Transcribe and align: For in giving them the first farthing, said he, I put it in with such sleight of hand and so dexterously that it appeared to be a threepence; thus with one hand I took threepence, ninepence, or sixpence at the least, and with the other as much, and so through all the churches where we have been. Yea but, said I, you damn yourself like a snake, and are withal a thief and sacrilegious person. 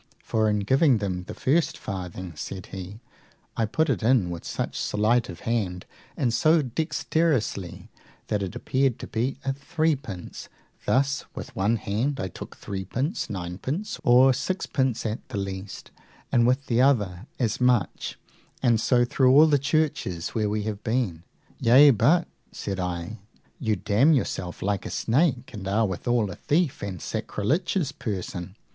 For 0.23 0.49
in 0.49 0.61
giving 0.61 0.97
them 0.97 1.25
the 1.25 1.35
first 1.35 1.77
farthing, 1.77 2.33
said 2.35 2.69
he, 2.71 3.01
I 3.55 3.65
put 3.65 3.87
it 3.87 4.01
in 4.01 4.31
with 4.31 4.43
such 4.45 4.75
sleight 4.79 5.29
of 5.29 5.41
hand 5.41 5.85
and 6.17 6.33
so 6.33 6.63
dexterously 6.63 7.91
that 8.25 8.41
it 8.41 8.55
appeared 8.55 8.97
to 8.97 9.05
be 9.05 9.37
a 9.45 9.53
threepence; 9.53 10.49
thus 10.87 11.25
with 11.35 11.55
one 11.55 11.75
hand 11.75 12.19
I 12.19 12.29
took 12.29 12.57
threepence, 12.57 13.29
ninepence, 13.29 13.99
or 14.03 14.33
sixpence 14.33 15.05
at 15.05 15.29
the 15.29 15.37
least, 15.37 15.91
and 16.31 16.47
with 16.47 16.65
the 16.65 16.81
other 16.81 17.27
as 17.37 17.61
much, 17.61 18.17
and 18.63 18.81
so 18.81 19.05
through 19.05 19.29
all 19.31 19.45
the 19.45 19.59
churches 19.59 20.29
where 20.29 20.49
we 20.49 20.63
have 20.63 20.83
been. 20.83 21.21
Yea 21.59 21.91
but, 21.91 22.27
said 22.51 22.79
I, 22.79 23.19
you 23.59 23.75
damn 23.75 24.13
yourself 24.13 24.63
like 24.63 24.87
a 24.87 24.89
snake, 24.89 25.51
and 25.53 25.67
are 25.67 25.85
withal 25.85 26.31
a 26.31 26.37
thief 26.37 26.81
and 26.81 26.99
sacrilegious 26.99 27.91
person. 27.91 28.55